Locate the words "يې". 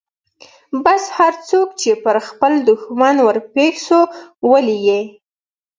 4.87-5.01